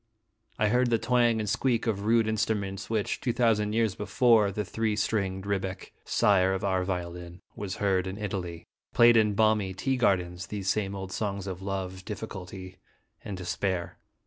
I 0.57 0.69
heard 0.69 0.89
the 0.89 0.97
twang 0.97 1.39
and 1.39 1.47
squeak 1.47 1.85
of 1.85 2.05
rude 2.05 2.27
instruments, 2.27 2.89
which, 2.89 3.21
two 3.21 3.31
thousand 3.33 3.73
years 3.73 3.93
before 3.93 4.51
the 4.51 4.65
three 4.65 4.95
stringed 4.95 5.45
rebec 5.45 5.91
(sire 6.05 6.55
of 6.55 6.63
our 6.63 6.83
violin) 6.83 7.43
was 7.55 7.75
heard 7.75 8.07
in 8.07 8.17
Italy, 8.17 8.65
played 8.95 9.15
in 9.15 9.35
balmy 9.35 9.75
tea 9.75 9.97
gardens 9.97 10.47
these 10.47 10.69
same 10.69 10.95
old 10.95 11.11
songs 11.11 11.45
of 11.45 11.61
love, 11.61 12.03
difficulty, 12.03 12.77
and 13.23 13.37
despair. 13.37 13.99